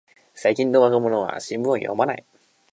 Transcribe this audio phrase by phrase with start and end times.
[0.33, 2.25] 最近の若者は新聞を読まない